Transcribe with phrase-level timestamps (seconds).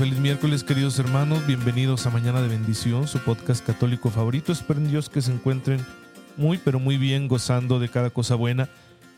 [0.00, 1.46] Feliz miércoles, queridos hermanos.
[1.46, 4.50] Bienvenidos a Mañana de Bendición, su podcast católico favorito.
[4.50, 5.84] Espero en Dios que se encuentren
[6.38, 8.70] muy, pero muy bien, gozando de cada cosa buena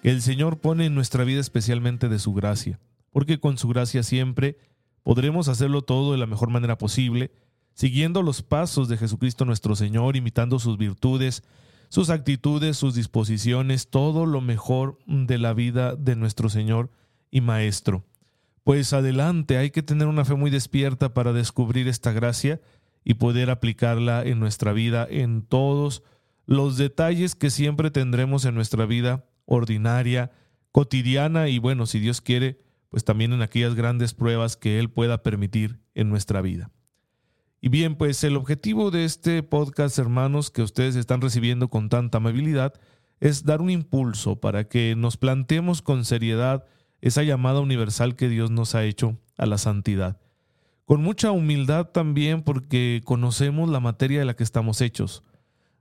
[0.03, 2.81] que el Señor pone en nuestra vida, especialmente de su gracia.
[3.13, 4.59] Porque con su gracia siempre
[5.05, 7.31] podremos hacerlo todo de la mejor manera posible,
[7.75, 11.45] siguiendo los pasos de Jesucristo nuestro Señor, imitando sus virtudes,
[11.91, 16.91] sus actitudes, sus disposiciones, todo lo mejor de la vida de nuestro Señor
[17.31, 18.03] y Maestro.
[18.65, 22.61] Pues adelante, hay que tener una fe muy despierta para descubrir esta gracia
[23.05, 26.03] y poder aplicarla en nuestra vida, en todos
[26.47, 30.31] los detalles que siempre tendremos en nuestra vida ordinaria,
[30.71, 35.23] cotidiana y bueno, si Dios quiere, pues también en aquellas grandes pruebas que Él pueda
[35.23, 36.71] permitir en nuestra vida.
[37.61, 42.19] Y bien, pues el objetivo de este podcast, hermanos, que ustedes están recibiendo con tanta
[42.19, 42.75] amabilidad,
[43.21, 46.65] es dar un impulso para que nos planteemos con seriedad
[47.03, 50.19] esa llamada universal que Dios nos ha hecho a la santidad.
[50.87, 55.23] Con mucha humildad también porque conocemos la materia de la que estamos hechos.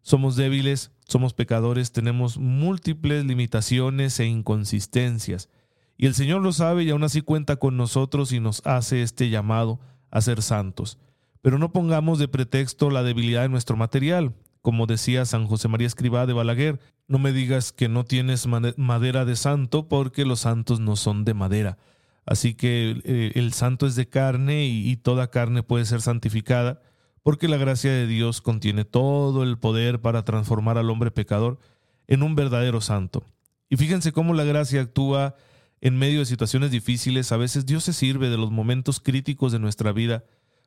[0.02, 5.50] Somos débiles, somos pecadores, tenemos múltiples limitaciones e inconsistencias.
[5.96, 9.30] Y el Señor lo sabe y aún así cuenta con nosotros y nos hace este
[9.30, 10.98] llamado a ser santos.
[11.42, 14.34] Pero no pongamos de pretexto la debilidad de nuestro material.
[14.62, 19.26] Como decía San José María Escribá de Balaguer, no me digas que no tienes madera
[19.26, 21.78] de santo porque los santos no son de madera.
[22.26, 26.82] Así que eh, el santo es de carne y, toda carne puede ser santificada
[27.24, 31.60] porque la gracia de Dios contiene todo el poder para transformar al hombre pecador
[32.08, 33.24] en un verdadero santo.
[33.70, 35.36] Y fíjense cómo la gracia actúa
[35.82, 37.32] en medio de situaciones difíciles.
[37.32, 40.24] A veces Dios se sirve de los momentos críticos de nuestra vida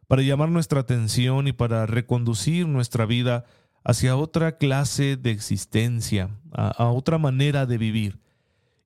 [0.07, 3.45] para llamar nuestra atención y para reconducir nuestra vida
[3.85, 8.19] hacia otra clase de existencia, a, otra manera de vivir.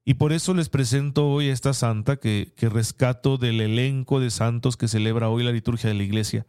[0.05, 4.31] Y por eso les presento hoy a esta santa que, que rescato del elenco de
[4.31, 6.47] santos que celebra hoy la liturgia de la iglesia.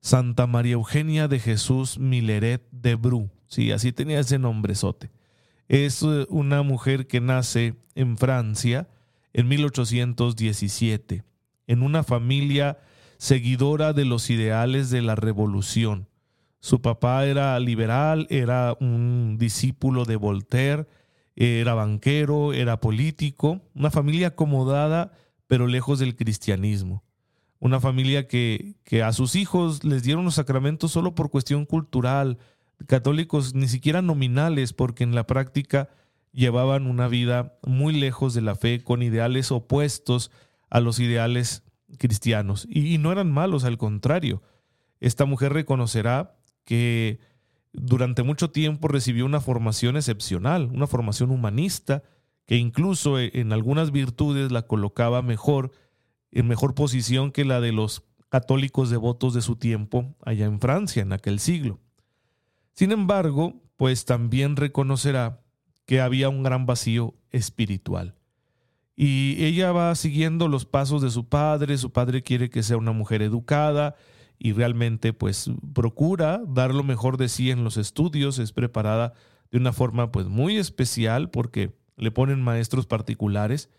[0.00, 3.30] Santa María Eugenia de Jesús Mileret de Bru.
[3.46, 5.10] Sí, así tenía ese nombrezote.
[5.68, 8.88] Es eh, una mujer que nace en Francia
[9.32, 11.24] en 1817,
[11.66, 12.78] en una familia
[13.18, 16.08] seguidora de los ideales de la revolución.
[16.64, 20.86] Su papá era liberal, era un discípulo de Voltaire,
[21.36, 25.12] era banquero, era político, una familia acomodada,
[25.46, 27.04] pero lejos del cristianismo.
[27.58, 32.38] Una familia que, que a sus hijos les dieron los sacramentos solo por cuestión cultural,
[32.86, 35.90] católicos ni siquiera nominales, porque en la práctica
[36.32, 40.30] llevaban una vida muy lejos de la fe, con ideales opuestos
[40.70, 41.62] a los ideales
[41.98, 42.66] cristianos.
[42.70, 44.42] Y, y no eran malos, al contrario.
[44.98, 47.18] Esta mujer reconocerá que
[47.72, 52.02] durante mucho tiempo recibió una formación excepcional, una formación humanista,
[52.46, 55.72] que incluso e, en algunas virtudes la colocaba mejor,
[56.30, 61.02] en mejor posición que la de los católicos devotos de su tiempo allá en Francia,
[61.02, 61.80] en aquel siglo.
[62.72, 65.40] Sin embargo, pues también reconocerá
[65.86, 68.14] que había un gran vacío espiritual.
[68.96, 72.92] Y ella va siguiendo los pasos de su padre, su padre quiere que sea una
[72.92, 73.96] mujer educada,
[74.38, 79.14] y realmente pues procura dar lo mejor de sí en los estudios, es preparada
[79.50, 83.70] de una forma pues muy especial porque le ponen maestros particulares.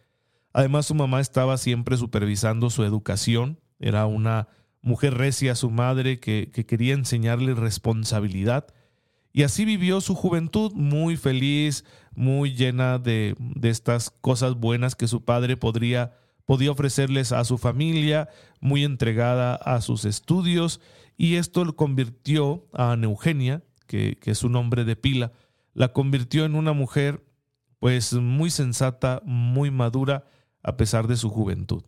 [0.53, 4.47] Además su mamá estaba siempre supervisando su educación, era una
[4.81, 8.67] mujer recia su madre que, que quería enseñarle responsabilidad.
[9.33, 11.83] Y así vivió su juventud muy feliz,
[12.15, 16.13] muy llena de, de estas cosas buenas que su padre podría
[16.45, 18.29] podía ofrecerles a su familia,
[18.59, 20.79] muy entregada a sus estudios,
[21.17, 25.31] y esto lo convirtió a Ana Eugenia, que, es su nombre de pila,
[25.74, 27.24] la convirtió en una mujer
[27.80, 30.25] pues muy sensata, muy madura,
[30.63, 31.83] a pesar de su juventud.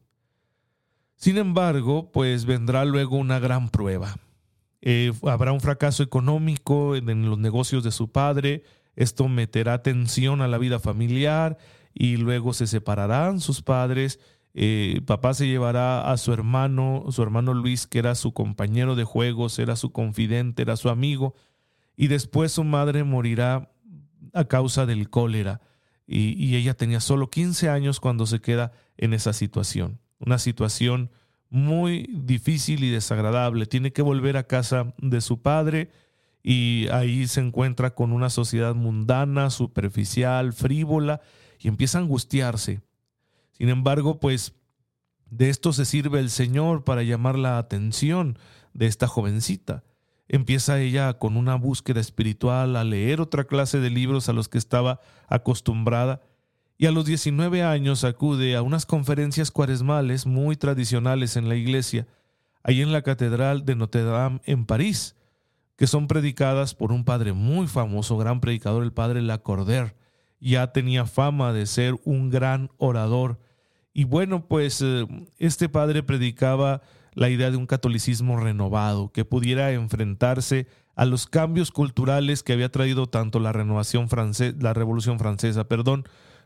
[1.15, 4.17] Sin embargo, pues vendrá luego una gran prueba.
[4.81, 8.63] Eh, habrá un fracaso económico en los negocios de su padre,
[8.95, 11.57] esto meterá tensión a la vida familiar
[11.93, 14.19] y luego se separarán sus padres
[14.59, 19.03] eh, papá se llevará a su hermano, su hermano Luis, que era su compañero de
[19.03, 21.35] juegos, era su confidente, era su amigo,
[21.95, 23.71] y después su madre morirá
[24.33, 25.61] a causa del cólera.
[26.07, 29.99] Y, y ella tenía solo 15 años cuando se queda en esa situación.
[30.17, 31.11] Una situación
[31.51, 33.67] muy difícil y desagradable.
[33.67, 35.91] Tiene que volver a casa de su padre
[36.41, 41.21] y ahí se encuentra con una sociedad mundana, superficial, frívola
[41.59, 42.81] y empieza a angustiarse.
[43.57, 44.53] Sin embargo, pues
[45.29, 48.37] de esto se sirve el Señor para llamar la atención
[48.73, 49.83] de esta jovencita.
[50.27, 54.57] Empieza ella con una búsqueda espiritual, a leer otra clase de libros a los que
[54.57, 56.21] estaba acostumbrada
[56.77, 62.07] y a los 19 años acude a unas conferencias cuaresmales muy tradicionales en la iglesia,
[62.61, 65.15] ahí en la Catedral de Notre Dame en París,
[65.75, 69.95] que son predicadas por un padre muy famoso, gran predicador, el padre Lacordaire.
[70.39, 73.39] Ya tenía fama de ser un gran orador.
[73.97, 75.07] Y bueno, pues eh,
[75.39, 76.83] este padre predicaba
[77.15, 82.71] la idea de un catolicismo renovado, que pudiera enfrentarse a los cambios culturales que había
[82.71, 86.03] traído tanto la renovación francesa, la revolución francesa, perdón,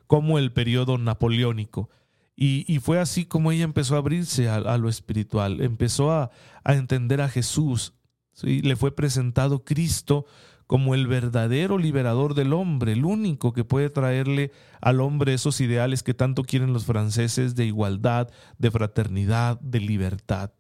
[0.08, 1.90] como el periodo napoleónico.
[2.38, 6.32] Y, fue así como ella empezó a abrirse a, lo espiritual, empezó a,
[6.64, 7.96] entender a Jesús.
[8.44, 10.26] Le fue presentado Cristo
[10.72, 16.02] como el verdadero liberador del hombre, el único que puede traerle al hombre esos ideales
[16.02, 20.54] que tanto quieren los franceses de igualdad, de fraternidad, de libertad.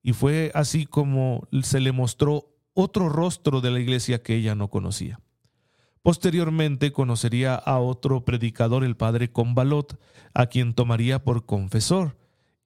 [0.00, 4.70] Y fue así como se le mostró otro rostro de la iglesia que ella no
[4.70, 5.18] conocía.
[6.02, 9.98] Posteriormente conocería a otro predicador, el padre Combalot,
[10.34, 12.16] a quien tomaría por confesor,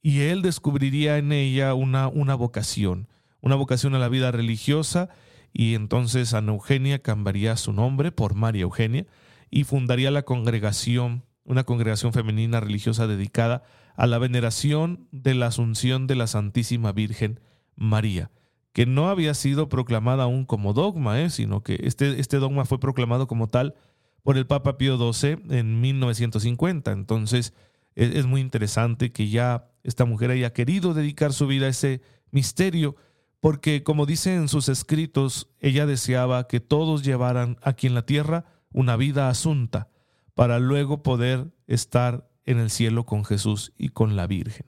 [0.03, 3.09] y él descubriría en ella una, una vocación,
[3.41, 5.09] una vocación a la vida religiosa,
[5.52, 9.06] y entonces Ana Eugenia cambiaría su nombre por María Eugenia
[9.50, 13.62] y fundaría la congregación, una congregación femenina religiosa dedicada
[13.96, 17.40] a la veneración de la Asunción de la Santísima Virgen
[17.76, 18.31] María
[18.72, 21.31] que no había sido proclamada aún como dogma, ¿eh?
[21.31, 23.75] sino que este, este dogma fue proclamado como tal
[24.22, 26.93] por el Papa Pío XII en 1950.
[26.93, 27.52] Entonces
[27.94, 32.00] es, es muy interesante que ya esta mujer haya querido dedicar su vida a ese
[32.31, 32.96] misterio,
[33.43, 38.47] porque como dice en sus escritos, ella deseaba que todos llevaran aquí en la tierra
[38.73, 39.91] una vida asunta,
[40.33, 44.65] para luego poder estar en el cielo con Jesús y con la Virgen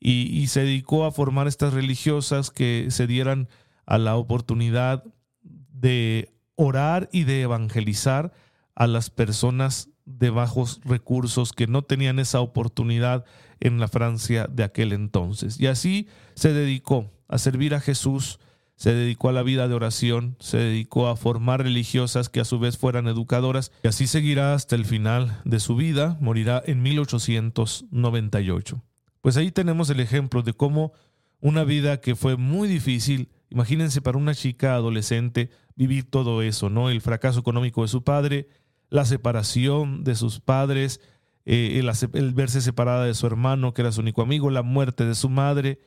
[0.00, 3.48] y, se dedicó a formar estas religiosas que se dieran
[3.86, 5.04] a la oportunidad
[5.42, 8.32] de orar y de evangelizar
[8.74, 13.24] a las personas de bajos recursos que no tenían esa oportunidad
[13.60, 15.60] en la Francia de aquel entonces.
[15.60, 18.38] Y así se dedicó a servir a Jesús,
[18.76, 22.58] se dedicó a la vida de oración, se dedicó a formar religiosas que a su
[22.58, 28.82] vez fueran educadoras, y así seguirá hasta el final de su vida, morirá en 1898.
[29.20, 30.92] Pues ahí tenemos el ejemplo de cómo
[31.40, 36.90] una vida que fue muy difícil, imagínense para una chica adolescente vivir todo eso, ¿no?
[36.90, 38.48] El fracaso económico de su padre,
[38.90, 41.00] la separación de sus padres,
[41.44, 41.80] eh,
[42.12, 45.28] el, verse separada de su hermano, que era su único amigo, la muerte de su
[45.28, 45.78] madre,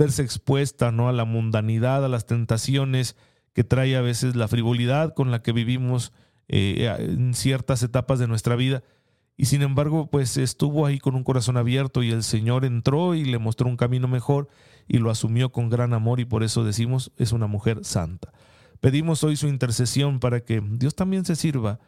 [0.00, 1.10] verse expuesta, ¿no?
[1.10, 3.16] A la mundanidad, a las tentaciones
[3.52, 6.12] que trae a veces la frivolidad con la que vivimos
[6.48, 8.82] eh, en ciertas etapas de nuestra vida.
[9.36, 13.26] Y sin embargo, pues estuvo ahí con un corazón abierto y el Señor entró y
[13.26, 14.48] le mostró un camino mejor
[14.88, 18.32] y lo asumió con gran amor y por eso decimos es una mujer santa.
[18.80, 21.78] Pedimos hoy su intercesión para que Dios también se sirva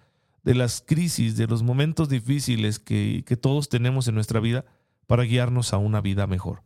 [0.43, 4.67] de las crisis, de los momentos difíciles que, que todos tenemos en nuestra vida
[5.06, 6.62] para guiarnos a una vida mejor.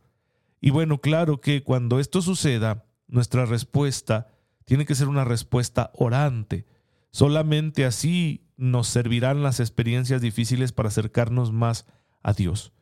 [0.59, 4.27] Y bueno, claro que cuando esto suceda, nuestra respuesta
[4.65, 6.65] tiene que ser una respuesta orante.
[7.11, 11.85] Solamente así nos servirán las experiencias difíciles para acercarnos más
[12.21, 12.73] a Dios.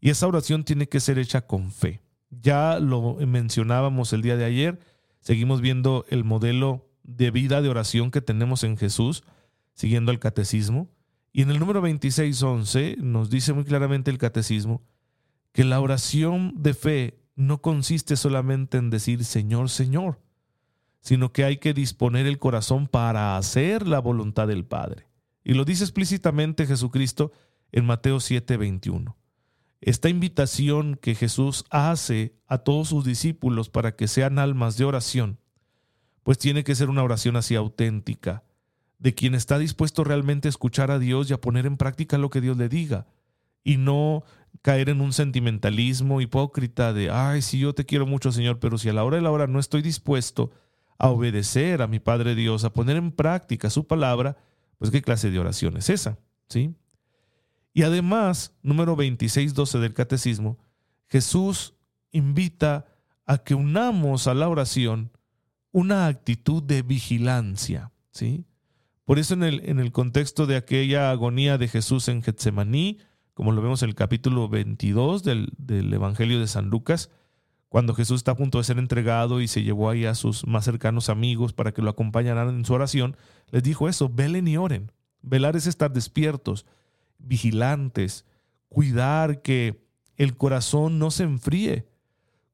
[0.00, 2.00] Y esa oración tiene que ser hecha con fe.
[2.30, 4.78] Ya lo mencionábamos el día de ayer,
[5.20, 9.24] seguimos viendo el modelo de vida de oración que tenemos en Jesús,
[9.74, 10.88] siguiendo el catecismo.
[11.32, 14.82] Y en el número 26.11 nos dice muy claramente el catecismo
[15.52, 20.20] que la oración de fe no consiste solamente en decir Señor, Señor,
[21.00, 25.08] sino que hay que disponer el corazón para hacer la voluntad del Padre.
[25.44, 27.32] Y lo dice explícitamente Jesucristo
[27.72, 29.16] en Mateo 7:21.
[29.80, 35.40] Esta invitación que Jesús hace a todos sus discípulos para que sean almas de oración,
[36.22, 38.44] pues tiene que ser una oración así auténtica,
[39.00, 42.30] de quien está dispuesto realmente a escuchar a Dios y a poner en práctica lo
[42.30, 43.08] que Dios le diga,
[43.64, 44.22] y no
[44.62, 48.88] caer en un sentimentalismo hipócrita de, ay, sí, yo te quiero mucho, Señor, pero si
[48.88, 50.52] a la hora de la hora no estoy dispuesto
[50.98, 54.36] a obedecer a mi Padre Dios, a poner en práctica su palabra,
[54.78, 56.74] pues qué clase de oración es esa, ¿sí?
[57.74, 60.58] Y además, número 2612 del catecismo,
[61.08, 61.74] Jesús
[62.12, 62.86] invita
[63.26, 65.10] a que unamos a la oración
[65.72, 68.44] una actitud de vigilancia, ¿sí?
[69.04, 72.98] Por eso en el, en el contexto de aquella agonía de Jesús en Getsemaní,
[73.42, 75.50] como lo vemos en el capítulo 22 del,
[75.92, 77.10] Evangelio de San Lucas,
[77.68, 80.64] cuando Jesús está a punto de ser entregado y se llevó ahí a sus más
[80.64, 83.16] cercanos amigos para que lo acompañaran en su oración,
[83.50, 84.92] les dijo eso, velen y oren.
[85.22, 86.66] Velar es estar despiertos,
[87.18, 88.26] vigilantes,
[88.68, 91.88] cuidar que el corazón no se enfríe,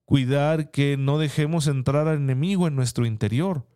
[0.07, 3.67] cuidar que no dejemos entrar al enemigo en nuestro interior,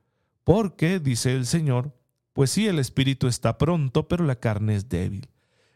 [0.44, 1.94] porque, dice el Señor,
[2.32, 5.28] pues sí, el espíritu está pronto, pero la carne es débil.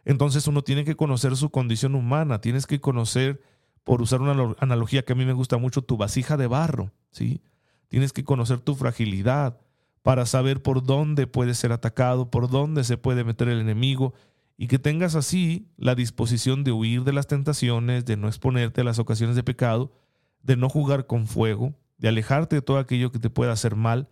[0.06, 3.42] Entonces uno tiene que conocer su condición humana, tienes que conocer
[3.82, 7.42] por usar una analogía que a mí me gusta mucho, tu vasija de barro, ¿sí?
[7.88, 9.60] Tienes que conocer tu fragilidad
[10.02, 14.14] para saber por dónde puedes ser atacado, por dónde se puede meter el enemigo
[14.56, 18.84] y que tengas así la disposición de huir de las tentaciones, de no exponerte a
[18.84, 19.92] las ocasiones de pecado,
[20.40, 24.08] de no jugar con fuego, de alejarte de todo aquello que te pueda hacer mal,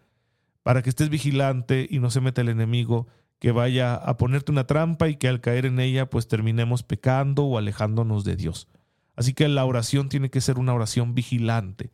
[0.65, 3.07] para que estés vigilante y no se meta el enemigo
[3.38, 7.45] que vaya a ponerte una trampa y que al caer en ella pues terminemos pecando
[7.45, 8.69] o alejándonos de Dios.
[9.17, 11.93] Así que la oración tiene que ser una oración vigilante,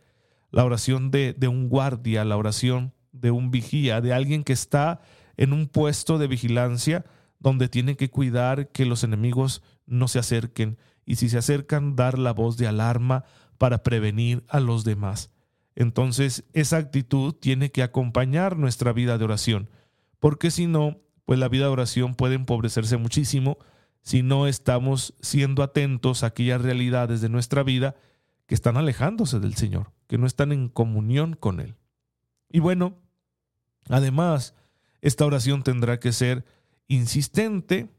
[0.51, 5.01] la oración de, de un guardia, la oración de un vigía, de alguien que está
[5.37, 7.05] en un puesto de vigilancia
[7.39, 12.19] donde tiene que cuidar que los enemigos no se acerquen y si se acercan dar
[12.19, 13.25] la voz de alarma
[13.59, 15.31] para prevenir a los demás.
[15.75, 19.71] Entonces esa actitud tiene que acompañar nuestra vida de oración,
[20.19, 20.99] porque si no,
[21.31, 23.57] pues la vida de oración puede empobrecerse muchísimo
[24.03, 27.95] si no estamos siendo atentos a aquellas realidades de nuestra vida
[28.47, 31.77] que están alejándose del Señor, que no están en comunión con Él.
[32.51, 32.99] Y bueno,
[33.89, 34.57] además,
[35.03, 36.45] esta oración tendrá que ser
[36.89, 37.95] insistente,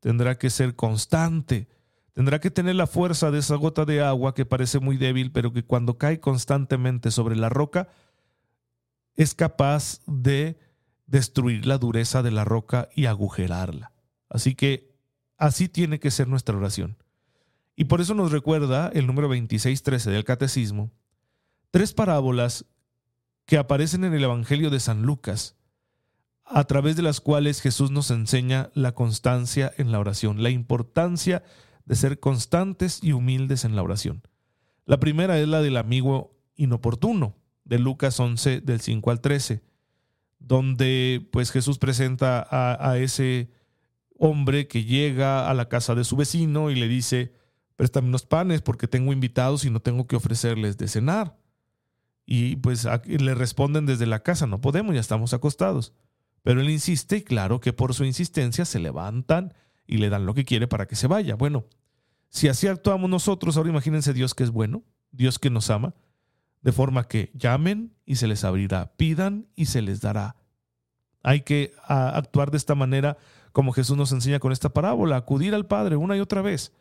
[0.00, 1.68] tendrá que ser constante,
[2.12, 5.54] tendrá que tener la fuerza de esa gota de agua que parece muy débil, pero
[5.54, 7.88] que cuando cae constantemente sobre la roca,
[9.14, 10.67] es capaz de
[11.08, 13.90] destruir la dureza de la roca y agujerarla.
[14.28, 14.88] Así que
[15.38, 16.96] Así tiene que ser nuestra oración.
[17.76, 20.90] Y por eso nos recuerda el número 2613 del Catecismo,
[21.70, 22.66] tres parábolas
[23.46, 25.56] que aparecen en el Evangelio de San Lucas,
[26.44, 31.44] a través de las cuales Jesús nos enseña la constancia en la oración, la importancia
[31.84, 34.22] de ser constantes y humildes en la oración.
[34.86, 39.62] La primera es la del amigo inoportuno, de Lucas 11, del 5 al 13,
[40.38, 43.50] donde pues Jesús presenta a, a ese
[44.18, 47.32] hombre que llega a la casa de su vecino y le dice,
[47.76, 51.38] préstame unos panes porque tengo invitados y no tengo que ofrecerles de cenar.
[52.26, 55.94] Y pues le responden desde la casa, no podemos, ya estamos acostados.
[56.42, 59.54] Pero él insiste y claro que por su insistencia se levantan
[59.86, 61.36] y le dan lo que quiere para que se vaya.
[61.36, 61.64] Bueno,
[62.28, 65.94] si así actuamos nosotros, ahora imagínense Dios que es bueno, Dios que nos ama,
[66.62, 70.36] de forma que llamen y se les abrirá, pidan y se les dará.
[71.22, 73.18] Hay que actuar de esta manera
[73.52, 76.72] como Jesús nos enseña con esta parábola, acudir al Padre una y otra vez,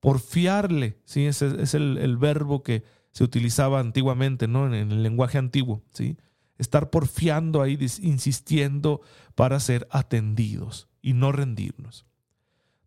[0.00, 1.26] porfiarle, ¿sí?
[1.26, 4.66] ese es el, verbo que se utilizaba antiguamente, ¿no?
[4.66, 6.16] En, el lenguaje antiguo, ¿sí?
[6.58, 9.00] Estar porfiando ahí, insistiendo
[9.34, 12.06] para ser atendidos y no rendirnos.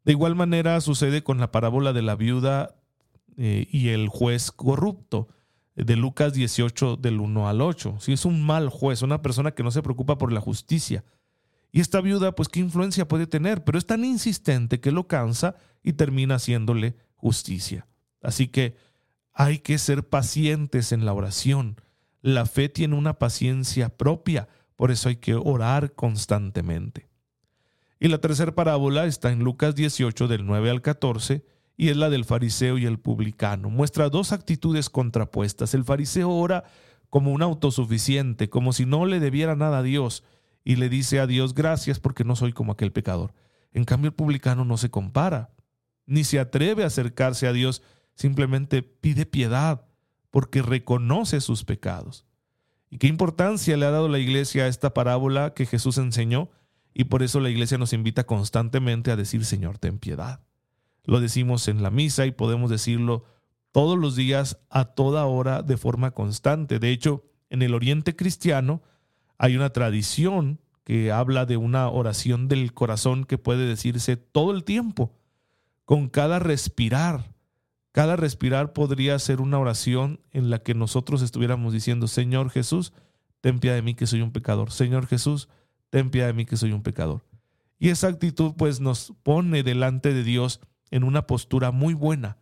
[0.05, 2.75] De igual manera sucede con la parábola de la viuda
[3.37, 5.27] eh, y el juez corrupto
[5.75, 7.97] de Lucas 18 del 1 al 8.
[7.99, 11.03] Si es un mal juez, una persona que no se preocupa por la justicia,
[11.75, 13.63] y esta viuda, pues, ¿qué influencia puede tener?
[13.63, 17.87] Pero es tan insistente que lo cansa y termina haciéndole justicia.
[18.21, 18.75] Así que
[19.33, 21.81] hay que ser pacientes en la oración.
[22.21, 27.09] La fe tiene una paciencia propia, por eso hay que orar constantemente.
[27.99, 31.43] Y la tercera parábola está en Lucas 18 del 9 al 14
[31.75, 33.69] y es la del fariseo y el publicano.
[33.69, 35.73] Muestra dos actitudes contrapuestas.
[35.73, 36.63] El fariseo ora
[37.09, 40.23] como un autosuficiente, como si no le debiera nada a Dios
[40.63, 43.33] y le dice a Dios gracias porque no soy como aquel pecador.
[43.71, 45.51] En cambio el publicano no se compara,
[46.05, 47.81] ni se atreve a acercarse a Dios,
[48.15, 49.85] simplemente pide piedad
[50.29, 52.25] porque reconoce sus pecados.
[52.89, 56.49] ¿Y qué importancia le ha dado la iglesia a esta parábola que Jesús enseñó?
[56.93, 60.41] Y por eso la iglesia nos invita constantemente a decir, Señor, ten piedad.
[61.05, 63.25] Lo decimos en la misa y podemos decirlo
[63.72, 66.79] todos los días, a toda hora, de forma constante.
[66.79, 68.81] De hecho, en el Oriente cristiano,
[69.38, 74.63] hay una tradición que habla de una oración del corazón que puede decirse todo el
[74.63, 75.12] tiempo,
[75.86, 77.33] con cada respirar.
[77.91, 82.93] Cada respirar podría ser una oración en la que nosotros estuviéramos diciendo, Señor Jesús,
[83.41, 84.72] ten piedad de mí que soy un pecador.
[84.72, 85.50] Señor Jesús,
[85.89, 87.24] ten piedad de mí que soy un pecador.
[87.79, 90.60] Y esa actitud pues nos pone delante de Dios
[90.93, 92.38] en una postura muy buena,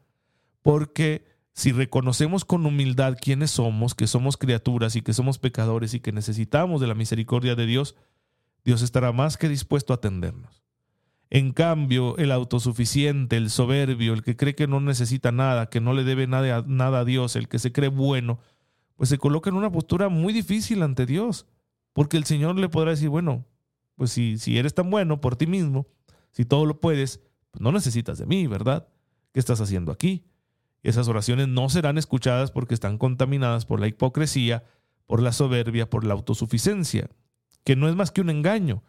[0.62, 6.02] porque si reconocemos con humildad quiénes somos, que somos criaturas y que somos pecadores y
[6.02, 7.96] que necesitamos de la misericordia de Dios,
[8.66, 10.64] Dios estará más que dispuesto a atendernos.
[11.30, 15.94] En cambio, el autosuficiente, el soberbio, el que cree que no necesita nada, que no
[15.94, 18.40] le debe nada, nada a Dios, el que se cree bueno,
[18.98, 21.46] pues se coloca en una postura muy difícil ante Dios,
[21.94, 23.46] porque el Señor le podrá decir, bueno,
[23.96, 25.88] pues si, si eres tan bueno por ti mismo,
[26.32, 27.22] si todo lo puedes,
[27.60, 28.88] no necesitas de mí, ¿verdad?
[29.34, 30.26] ¿Qué estás haciendo aquí?
[30.84, 34.64] Esas oraciones no serán escuchadas porque están contaminadas por la hipocresía,
[35.06, 37.10] por la soberbia, por la autosuficiencia,
[37.64, 38.84] que no es más que un engaño.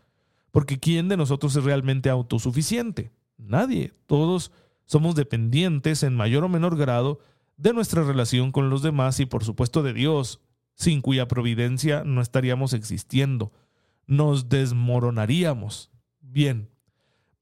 [0.50, 3.10] Porque ¿quién de nosotros es realmente autosuficiente?
[3.36, 3.94] Nadie.
[4.06, 4.52] Todos
[4.84, 7.20] somos dependientes en mayor o menor grado
[7.56, 10.40] de nuestra relación con los demás y por supuesto de Dios,
[10.74, 13.52] sin cuya providencia no estaríamos existiendo.
[14.06, 15.90] Nos desmoronaríamos.
[16.20, 16.68] Bien,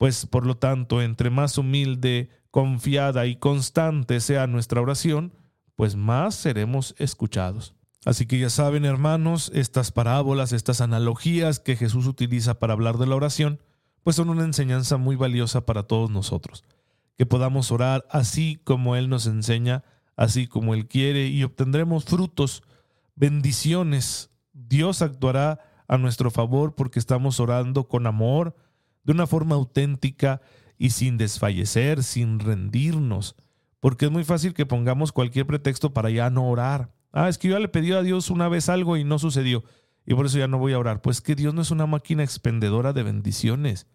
[0.01, 5.35] pues por lo tanto, entre más humilde, confiada y constante sea nuestra oración,
[5.77, 7.75] pues más seremos escuchados.
[8.07, 13.09] Así que ya saben, hermanos, estas parábolas, estas analogías que Jesús utiliza para hablar de
[13.09, 13.61] la oración,
[14.03, 16.65] pues son una enseñanza muy valiosa para todos nosotros.
[17.19, 19.85] Que podamos orar así como Él nos enseña,
[20.17, 22.63] así como Él quiere, y obtendremos frutos,
[23.17, 24.31] bendiciones.
[24.55, 28.57] Dios actuará a nuestro favor porque estamos orando con amor,
[29.05, 30.41] de una forma auténtica
[30.79, 33.37] y sin desfallecer, sin rendirnos.
[33.81, 37.49] Porque es muy fácil que pongamos cualquier pretexto para ya no orar Ah, es que
[37.49, 39.65] yo ya le pedí a Dios una vez algo y no sucedió.
[40.07, 41.03] Y por eso ya no voy a orar.
[41.03, 43.87] Pues que Dios no es una máquina expendedora de bendiciones.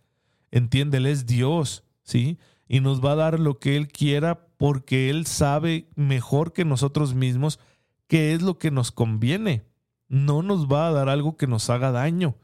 [0.52, 2.38] Entiéndele, es Dios, ¿sí?
[2.68, 7.14] Y nos va a dar lo que Él quiera porque Él sabe mejor que nosotros
[7.16, 7.60] mismos
[8.08, 9.66] qué es lo que nos conviene.
[10.08, 12.36] No nos va a dar algo que nos haga daño.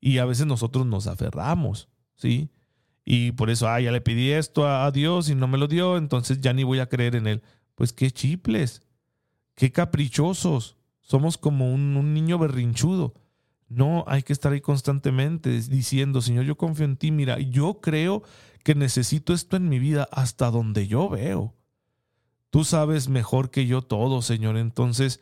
[0.00, 2.50] Y a veces nosotros nos aferramos, ¿sí?
[3.04, 5.96] Y por eso, ah, ya le pedí esto a, Dios y no me lo dio,
[5.96, 7.42] entonces ya ni voy a creer en Él.
[7.76, 8.82] Pues qué chiples.
[9.54, 10.76] Qué caprichosos.
[11.00, 13.14] Somos como un, niño berrinchudo.
[13.68, 17.12] No, hay que estar ahí constantemente diciendo, Señor, yo confío en ti.
[17.12, 18.24] Mira, yo creo
[18.64, 21.54] que necesito esto en mi vida hasta donde yo veo.
[22.50, 24.56] Tú sabes mejor que yo todo, Señor.
[24.56, 25.20] Entonces,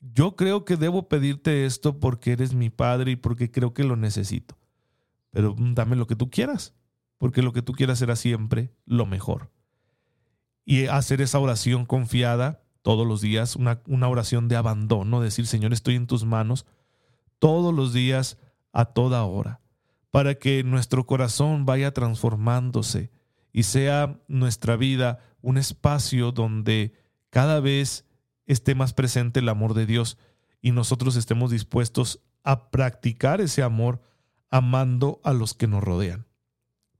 [0.00, 3.96] yo creo que debo pedirte esto porque eres mi Padre y porque creo que lo
[3.96, 4.58] necesito.
[5.30, 6.74] Pero dame lo que tú quieras,
[7.18, 9.50] porque lo que tú quieras será siempre lo mejor.
[10.64, 15.72] Y hacer esa oración confiada todos los días, una, una oración de abandono, decir, Señor,
[15.72, 16.66] estoy en tus manos,
[17.38, 18.38] todos los días,
[18.72, 19.60] a toda hora,
[20.10, 23.10] para que nuestro corazón vaya transformándose
[23.52, 26.94] y sea nuestra vida un espacio donde
[27.30, 28.06] cada vez
[28.52, 30.18] esté más presente el amor de Dios
[30.60, 34.00] y nosotros estemos dispuestos a practicar ese amor
[34.50, 36.26] amando a los que nos rodean.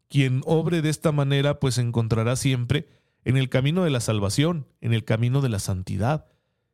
[0.09, 2.89] Quien obre de esta manera pues encontrará siempre
[3.25, 6.27] en el camino de la salvación, en el camino de la santidad,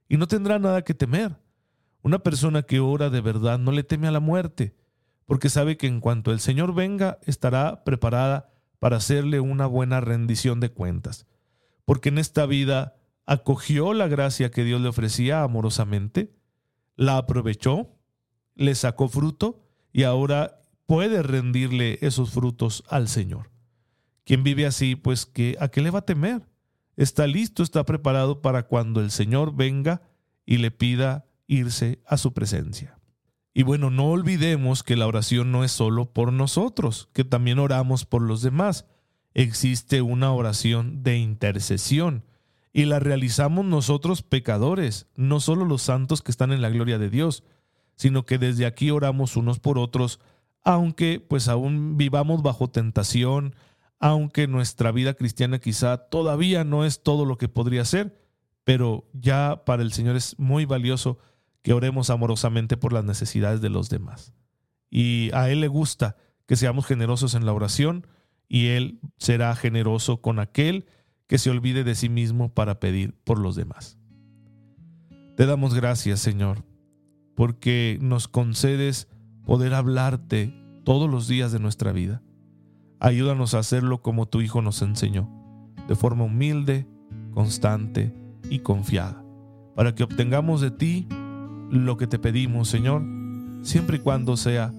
[0.08, 1.36] y no tendrá nada que temer.
[2.02, 4.76] Una persona que ora de verdad no le teme a la muerte,
[5.24, 10.60] porque sabe que en cuanto el Señor venga estará preparada para hacerle una buena rendición
[10.60, 11.26] de cuentas,
[11.86, 12.95] porque en esta vida
[13.26, 16.32] acogió la gracia que Dios le ofrecía amorosamente,
[16.94, 17.90] la aprovechó,
[18.54, 19.60] le sacó fruto
[19.92, 23.50] y ahora puede rendirle esos frutos al Señor.
[24.24, 26.48] Quien vive así, pues que a qué le va a temer?
[26.96, 30.02] Está listo, está preparado para cuando el Señor venga
[30.46, 32.98] y le pida irse a su presencia.
[33.52, 38.04] Y bueno, no olvidemos que la oración no es solo por nosotros, que también oramos
[38.04, 38.86] por los demás.
[39.34, 42.24] Existe una oración de intercesión
[42.76, 47.08] y la realizamos nosotros pecadores, no solo los santos que están en la gloria de
[47.08, 47.42] Dios,
[47.94, 50.20] sino que desde aquí oramos unos por otros,
[50.62, 53.54] aunque pues aún vivamos bajo tentación,
[53.98, 58.20] aunque nuestra vida cristiana quizá todavía no es todo lo que podría ser,
[58.62, 61.16] pero ya para el Señor es muy valioso
[61.62, 64.34] que oremos amorosamente por las necesidades de los demás.
[64.90, 68.06] Y a Él le gusta que seamos generosos en la oración
[68.50, 70.84] y Él será generoso con aquel
[71.26, 73.98] que se olvide de sí mismo para pedir por los demás.
[75.36, 76.64] Te damos gracias, Señor,
[77.34, 79.08] porque nos concedes
[79.44, 82.22] poder hablarte todos los días de nuestra vida.
[83.00, 85.28] Ayúdanos a hacerlo como tu Hijo nos enseñó,
[85.88, 86.86] de forma humilde,
[87.32, 88.14] constante
[88.48, 89.22] y confiada,
[89.74, 91.06] para que obtengamos de ti
[91.70, 93.02] lo que te pedimos, Señor,
[93.62, 94.72] siempre y cuando sea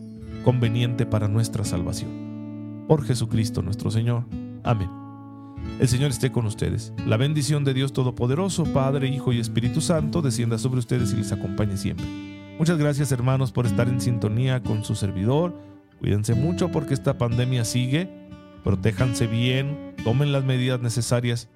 [0.43, 2.86] conveniente para nuestra salvación.
[2.88, 4.25] Por Jesucristo nuestro Señor.
[4.63, 5.07] Amén.
[5.80, 6.92] El Señor esté con ustedes.
[7.06, 11.32] La bendición de Dios Todopoderoso, Padre, Hijo y Espíritu Santo, descienda sobre ustedes y les
[11.32, 12.06] acompañe siempre.
[12.58, 15.68] Muchas gracias hermanos por estar en sintonía con su servidor
[16.00, 18.10] Cuídense mucho porque esta pandemia sigue.
[18.63, 21.50] Protéjanse bien, tomen las medidas necesarias.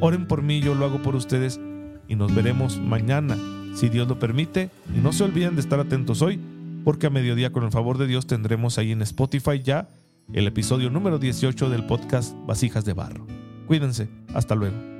[0.00, 1.60] Oren por mí, yo lo hago por ustedes
[2.08, 3.36] y nos veremos mañana,
[3.74, 4.70] si Dios lo permite.
[4.94, 6.40] Y no se olviden de estar atentos hoy,
[6.84, 9.88] porque a mediodía, con el favor de Dios, tendremos ahí en Spotify ya
[10.32, 13.43] el episodio número 18 del podcast Vasijas de Barro.
[13.66, 14.93] Cuídense, hasta luego.